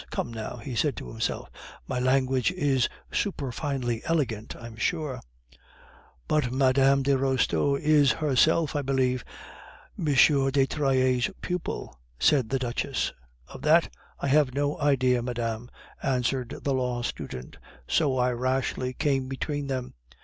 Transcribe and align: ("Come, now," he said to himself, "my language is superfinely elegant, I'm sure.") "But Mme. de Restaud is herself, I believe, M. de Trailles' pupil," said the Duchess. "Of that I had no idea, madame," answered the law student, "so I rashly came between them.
("Come, 0.09 0.33
now," 0.33 0.57
he 0.57 0.73
said 0.73 0.97
to 0.97 1.09
himself, 1.09 1.51
"my 1.87 1.99
language 1.99 2.51
is 2.51 2.89
superfinely 3.11 4.01
elegant, 4.05 4.55
I'm 4.55 4.75
sure.") 4.75 5.21
"But 6.27 6.51
Mme. 6.51 7.03
de 7.03 7.15
Restaud 7.15 7.77
is 7.79 8.13
herself, 8.13 8.75
I 8.75 8.81
believe, 8.81 9.23
M. 9.99 10.05
de 10.05 10.65
Trailles' 10.65 11.29
pupil," 11.41 11.99
said 12.17 12.49
the 12.49 12.57
Duchess. 12.57 13.13
"Of 13.47 13.61
that 13.61 13.93
I 14.19 14.25
had 14.27 14.55
no 14.55 14.79
idea, 14.81 15.21
madame," 15.21 15.69
answered 16.01 16.61
the 16.63 16.73
law 16.73 17.03
student, 17.03 17.57
"so 17.87 18.17
I 18.17 18.31
rashly 18.31 18.93
came 18.93 19.27
between 19.27 19.67
them. 19.67 19.93